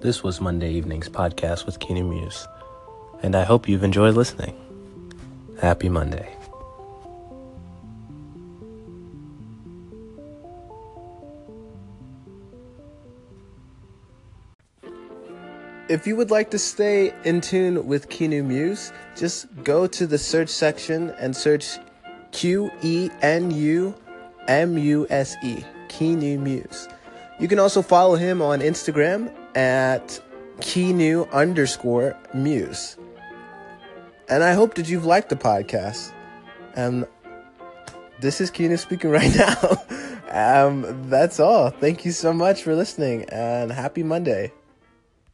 [0.00, 2.48] This was Monday Evening's podcast with Qenu Muse,
[3.22, 4.56] and I hope you've enjoyed listening.
[5.60, 6.34] Happy Monday.
[15.90, 20.16] If you would like to stay in tune with Qenu Muse, just go to the
[20.16, 21.76] search section and search
[22.32, 23.94] Q E N U
[24.48, 26.88] M U S E, Qenu Muse.
[27.38, 30.20] You can also follow him on Instagram at
[30.58, 32.96] Qenu underscore Muse.
[34.28, 36.12] And I hope that you've liked the podcast.
[36.74, 37.06] And
[38.20, 40.66] this is Qenu speaking right now.
[40.68, 41.70] um, that's all.
[41.70, 44.52] Thank you so much for listening and happy Monday.